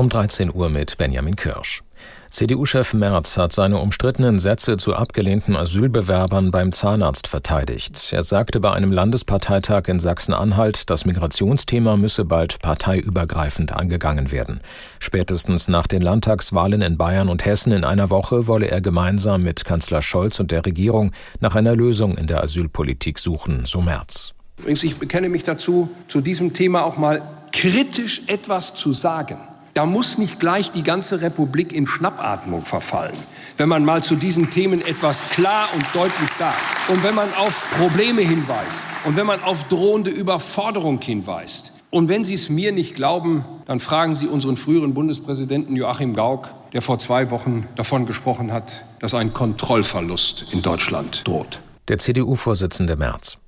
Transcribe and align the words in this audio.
Um 0.00 0.08
13 0.08 0.54
Uhr 0.54 0.70
mit 0.70 0.96
Benjamin 0.96 1.36
Kirsch. 1.36 1.82
CDU-Chef 2.30 2.94
Merz 2.94 3.36
hat 3.36 3.52
seine 3.52 3.76
umstrittenen 3.76 4.38
Sätze 4.38 4.78
zu 4.78 4.96
abgelehnten 4.96 5.54
Asylbewerbern 5.54 6.50
beim 6.50 6.72
Zahnarzt 6.72 7.28
verteidigt. 7.28 8.10
Er 8.10 8.22
sagte 8.22 8.60
bei 8.60 8.72
einem 8.72 8.92
Landesparteitag 8.92 9.88
in 9.88 10.00
Sachsen-Anhalt, 10.00 10.88
das 10.88 11.04
Migrationsthema 11.04 11.98
müsse 11.98 12.24
bald 12.24 12.60
parteiübergreifend 12.60 13.74
angegangen 13.74 14.32
werden. 14.32 14.62
Spätestens 15.00 15.68
nach 15.68 15.86
den 15.86 16.00
Landtagswahlen 16.00 16.80
in 16.80 16.96
Bayern 16.96 17.28
und 17.28 17.44
Hessen 17.44 17.72
in 17.72 17.84
einer 17.84 18.08
Woche 18.08 18.46
wolle 18.46 18.70
er 18.70 18.80
gemeinsam 18.80 19.42
mit 19.42 19.66
Kanzler 19.66 20.00
Scholz 20.00 20.40
und 20.40 20.50
der 20.50 20.64
Regierung 20.64 21.12
nach 21.40 21.56
einer 21.56 21.76
Lösung 21.76 22.16
in 22.16 22.26
der 22.26 22.42
Asylpolitik 22.42 23.18
suchen, 23.18 23.66
so 23.66 23.82
Merz. 23.82 24.32
Ich 24.64 24.96
bekenne 24.96 25.28
mich 25.28 25.42
dazu, 25.42 25.90
zu 26.08 26.22
diesem 26.22 26.54
Thema 26.54 26.86
auch 26.86 26.96
mal 26.96 27.20
kritisch 27.52 28.22
etwas 28.28 28.74
zu 28.74 28.92
sagen. 28.94 29.49
Da 29.72 29.86
muss 29.86 30.18
nicht 30.18 30.40
gleich 30.40 30.72
die 30.72 30.82
ganze 30.82 31.20
Republik 31.20 31.72
in 31.72 31.86
Schnappatmung 31.86 32.64
verfallen, 32.64 33.14
wenn 33.56 33.68
man 33.68 33.84
mal 33.84 34.02
zu 34.02 34.16
diesen 34.16 34.50
Themen 34.50 34.84
etwas 34.84 35.22
klar 35.30 35.68
und 35.74 35.84
deutlich 35.94 36.30
sagt. 36.32 36.58
Und 36.88 37.04
wenn 37.04 37.14
man 37.14 37.32
auf 37.34 37.66
Probleme 37.78 38.22
hinweist 38.22 38.88
und 39.04 39.16
wenn 39.16 39.26
man 39.26 39.42
auf 39.44 39.64
drohende 39.64 40.10
Überforderung 40.10 41.00
hinweist. 41.00 41.72
Und 41.90 42.08
wenn 42.08 42.24
Sie 42.24 42.34
es 42.34 42.48
mir 42.48 42.72
nicht 42.72 42.94
glauben, 42.94 43.44
dann 43.66 43.80
fragen 43.80 44.14
Sie 44.14 44.26
unseren 44.26 44.56
früheren 44.56 44.94
Bundespräsidenten 44.94 45.76
Joachim 45.76 46.14
Gauck, 46.14 46.48
der 46.72 46.82
vor 46.82 46.98
zwei 46.98 47.30
Wochen 47.30 47.66
davon 47.76 48.06
gesprochen 48.06 48.52
hat, 48.52 48.84
dass 49.00 49.14
ein 49.14 49.32
Kontrollverlust 49.32 50.46
in 50.52 50.62
Deutschland 50.62 51.22
droht. 51.26 51.60
Der 51.88 51.98
CDU-Vorsitzende 51.98 52.96
Merz. 52.96 53.39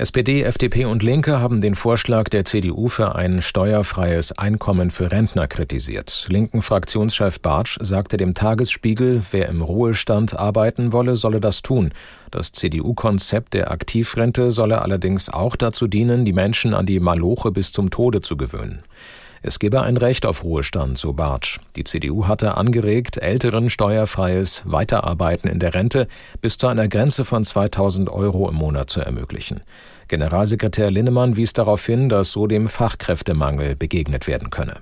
SPD, 0.00 0.44
FDP 0.44 0.86
und 0.86 1.02
Linke 1.02 1.40
haben 1.40 1.60
den 1.60 1.74
Vorschlag 1.74 2.30
der 2.30 2.46
CDU 2.46 2.88
für 2.88 3.16
ein 3.16 3.42
steuerfreies 3.42 4.32
Einkommen 4.32 4.90
für 4.90 5.12
Rentner 5.12 5.46
kritisiert. 5.46 6.26
Linken 6.30 6.62
Fraktionschef 6.62 7.38
Bartsch 7.38 7.76
sagte 7.82 8.16
dem 8.16 8.32
Tagesspiegel, 8.32 9.20
wer 9.30 9.50
im 9.50 9.60
Ruhestand 9.60 10.38
arbeiten 10.38 10.94
wolle, 10.94 11.16
solle 11.16 11.38
das 11.38 11.60
tun. 11.60 11.92
Das 12.30 12.52
CDU-Konzept 12.52 13.52
der 13.52 13.70
Aktivrente 13.70 14.50
solle 14.50 14.80
allerdings 14.80 15.28
auch 15.28 15.54
dazu 15.54 15.86
dienen, 15.86 16.24
die 16.24 16.32
Menschen 16.32 16.72
an 16.72 16.86
die 16.86 16.98
Maloche 16.98 17.52
bis 17.52 17.70
zum 17.70 17.90
Tode 17.90 18.20
zu 18.20 18.38
gewöhnen. 18.38 18.82
Es 19.42 19.58
gebe 19.58 19.82
ein 19.82 19.96
Recht 19.96 20.26
auf 20.26 20.44
Ruhestand, 20.44 20.98
so 20.98 21.14
Bartsch. 21.14 21.60
Die 21.74 21.84
CDU 21.84 22.26
hatte 22.28 22.58
angeregt, 22.58 23.16
Älteren 23.16 23.70
steuerfreies 23.70 24.62
Weiterarbeiten 24.66 25.48
in 25.48 25.58
der 25.58 25.72
Rente 25.72 26.08
bis 26.42 26.58
zu 26.58 26.66
einer 26.66 26.88
Grenze 26.88 27.24
von 27.24 27.42
2000 27.42 28.10
Euro 28.10 28.50
im 28.50 28.56
Monat 28.56 28.90
zu 28.90 29.00
ermöglichen. 29.00 29.62
Generalsekretär 30.08 30.90
Linnemann 30.90 31.36
wies 31.36 31.54
darauf 31.54 31.86
hin, 31.86 32.10
dass 32.10 32.32
so 32.32 32.46
dem 32.46 32.68
Fachkräftemangel 32.68 33.76
begegnet 33.76 34.26
werden 34.26 34.50
könne. 34.50 34.74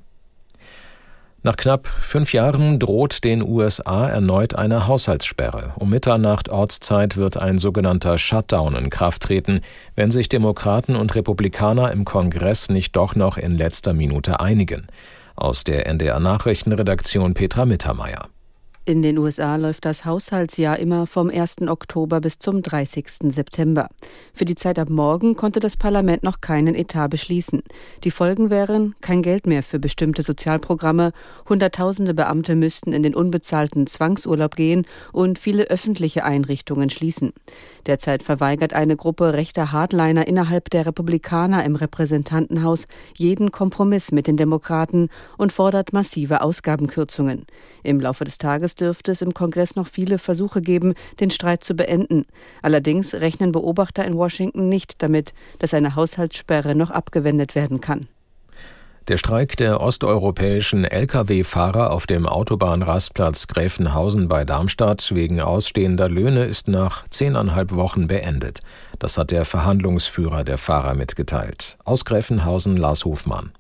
Nach 1.45 1.57
knapp 1.57 1.87
fünf 1.87 2.33
Jahren 2.33 2.81
droht 2.81 3.23
den 3.23 3.43
USA 3.43 4.09
erneut 4.09 4.57
eine 4.57 4.89
Haushaltssperre. 4.89 5.73
Um 5.77 5.89
Mitternacht 5.89 6.49
Ortszeit 6.49 7.17
wird 7.17 7.37
ein 7.37 7.59
sogenannter 7.59 8.19
Shutdown 8.19 8.75
in 8.75 8.91
Kraft 8.91 9.23
treten, 9.23 9.61
wenn 9.95 10.11
sich 10.11 10.29
Demokraten 10.29 10.97
und 10.97 11.15
Republikaner 11.15 11.93
im 11.93 12.05
Kongress 12.05 12.71
nicht 12.71 12.97
doch 12.97 13.15
noch 13.15 13.39
in 13.39 13.57
letzter 13.57 13.95
Minute 13.95 14.41
einigen. 14.41 14.89
Aus 15.37 15.63
der 15.63 15.87
NDR 15.87 16.19
Nachrichtenredaktion 16.19 17.35
Petra 17.35 17.67
Mittermeier. 17.67 18.29
In 18.89 19.03
den 19.03 19.19
USA 19.19 19.57
läuft 19.57 19.85
das 19.85 20.07
Haushaltsjahr 20.07 20.79
immer 20.79 21.07
vom 21.07 21.29
1. 21.29 21.69
Oktober 21.69 22.23
bis 22.23 22.39
zum 22.39 22.63
30. 22.63 23.07
September. 23.25 23.91
Für 24.33 24.47
die 24.47 24.55
Zeit 24.55 24.79
ab 24.79 24.89
morgen 24.89 25.37
konnte 25.37 25.61
das 25.61 25.77
Parlament 25.77 26.23
noch 26.23 26.41
keinen 26.41 26.75
Etat 26.75 27.09
beschließen. 27.09 27.63
Die 28.05 28.11
Folgen 28.11 28.49
wären 28.49 28.95
kein 29.03 29.21
Geld 29.21 29.47
mehr 29.47 29.63
für 29.63 29.79
bestimmte 29.79 30.23
Sozialprogramme, 30.23 31.13
Hunderttausende 31.51 32.15
Beamte 32.15 32.57
müssten 32.57 32.95
in 32.95 33.03
den 33.03 33.15
unbezahlten 33.15 33.87
Zwangsurlaub 33.87 34.57
gehen 34.57 34.87
und 35.13 35.39
viele 35.39 35.65
öffentliche 35.65 36.25
Einrichtungen 36.25 36.89
schließen. 36.89 37.35
Derzeit 37.85 38.23
verweigert 38.23 38.73
eine 38.73 38.97
Gruppe 38.97 39.35
rechter 39.35 39.71
Hardliner 39.71 40.27
innerhalb 40.27 40.71
der 40.71 40.87
Republikaner 40.87 41.63
im 41.63 41.77
Repräsentantenhaus 41.77 42.87
jeden 43.15 43.53
Kompromiss 43.53 44.13
mit 44.13 44.27
den 44.27 44.39
Demokraten 44.39 45.11
und 45.37 45.53
fordert 45.53 45.93
massive 45.93 46.41
Ausgabenkürzungen. 46.41 47.45
Im 47.83 48.01
Laufe 48.01 48.25
des 48.25 48.39
Tages 48.39 48.78
dürfte 48.81 49.13
es 49.13 49.23
im 49.23 49.35
Kongress 49.35 49.77
noch 49.77 49.87
viele 49.87 50.19
Versuche 50.19 50.63
geben, 50.63 50.95
den 51.21 51.31
Streit 51.31 51.65
zu 51.65 51.75
beenden. 51.75 52.27
Allerdings 52.63 53.15
rechnen 53.15 53.53
Beobachter 53.53 54.05
in 54.05 54.17
Washington 54.17 54.69
nicht 54.69 55.03
damit, 55.03 55.35
dass 55.59 55.75
eine 55.75 55.95
Haushaltssperre 55.97 56.75
noch 56.75 56.91
abgewendet 56.91 57.55
werden 57.55 57.81
kann. 57.81 58.07
Der 59.09 59.17
Streik 59.17 59.57
der 59.57 59.81
osteuropäischen 59.81 60.85
Lkw-Fahrer 60.85 61.93
auf 61.93 62.07
dem 62.07 62.27
Autobahnrastplatz 62.27 63.47
Gräfenhausen 63.47 64.29
bei 64.29 64.45
Darmstadt 64.45 65.15
wegen 65.15 65.41
ausstehender 65.41 66.11
Löhne 66.11 66.45
ist 66.45 66.69
nach 66.69 67.09
zehneinhalb 67.09 67.75
Wochen 67.75 68.07
beendet. 68.07 68.61
Das 68.99 69.17
hat 69.17 69.31
der 69.31 69.47
Verhandlungsführer 69.47 70.45
der 70.45 70.59
Fahrer 70.59 70.95
mitgeteilt. 70.95 71.79
Aus 71.87 72.05
Gräfenhausen 72.05 72.77
Lars 72.77 73.07
Hofmann. 73.07 73.53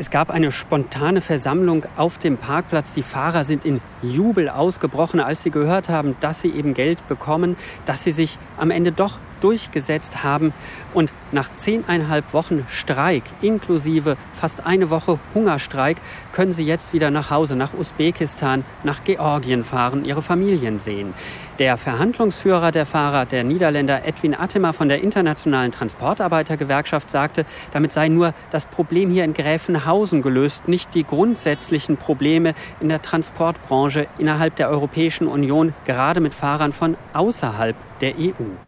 Es 0.00 0.10
gab 0.10 0.30
eine 0.30 0.52
spontane 0.52 1.20
Versammlung 1.20 1.84
auf 1.96 2.18
dem 2.18 2.36
Parkplatz. 2.36 2.94
Die 2.94 3.02
Fahrer 3.02 3.42
sind 3.42 3.64
in 3.64 3.80
Jubel 4.00 4.48
ausgebrochen, 4.48 5.18
als 5.18 5.42
sie 5.42 5.50
gehört 5.50 5.88
haben, 5.88 6.14
dass 6.20 6.40
sie 6.40 6.50
eben 6.50 6.72
Geld 6.72 7.08
bekommen, 7.08 7.56
dass 7.84 8.04
sie 8.04 8.12
sich 8.12 8.38
am 8.58 8.70
Ende 8.70 8.92
doch 8.92 9.18
durchgesetzt 9.40 10.22
haben. 10.22 10.52
Und 10.94 11.12
nach 11.32 11.52
zehneinhalb 11.52 12.32
Wochen 12.32 12.66
Streik, 12.68 13.24
inklusive 13.40 14.16
fast 14.32 14.66
eine 14.66 14.90
Woche 14.90 15.18
Hungerstreik, 15.34 15.98
können 16.32 16.52
sie 16.52 16.64
jetzt 16.64 16.92
wieder 16.92 17.10
nach 17.10 17.30
Hause, 17.30 17.56
nach 17.56 17.74
Usbekistan, 17.74 18.64
nach 18.84 19.04
Georgien 19.04 19.64
fahren, 19.64 20.04
ihre 20.04 20.22
Familien 20.22 20.78
sehen. 20.78 21.14
Der 21.58 21.76
Verhandlungsführer 21.76 22.70
der 22.70 22.86
Fahrer, 22.86 23.26
der 23.26 23.42
Niederländer 23.42 24.06
Edwin 24.06 24.34
Attemer 24.34 24.72
von 24.72 24.88
der 24.88 25.02
Internationalen 25.02 25.72
Transportarbeitergewerkschaft, 25.72 27.10
sagte, 27.10 27.44
damit 27.72 27.92
sei 27.92 28.08
nur 28.08 28.32
das 28.50 28.66
Problem 28.66 29.10
hier 29.10 29.24
in 29.24 29.34
Gräfenhausen 29.34 30.22
gelöst, 30.22 30.68
nicht 30.68 30.94
die 30.94 31.04
grundsätzlichen 31.04 31.96
Probleme 31.96 32.54
in 32.80 32.88
der 32.88 33.02
Transportbranche 33.02 34.06
innerhalb 34.18 34.56
der 34.56 34.68
Europäischen 34.68 35.26
Union, 35.26 35.74
gerade 35.84 36.20
mit 36.20 36.34
Fahrern 36.34 36.72
von 36.72 36.96
außerhalb 37.12 37.76
der 38.00 38.14
EU. 38.18 38.67